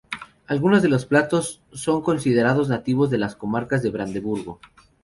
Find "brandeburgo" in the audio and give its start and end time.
3.91-4.59